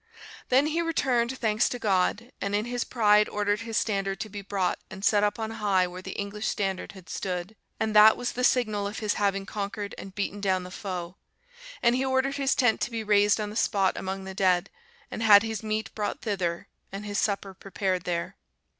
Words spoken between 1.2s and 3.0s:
thanks to God, and in his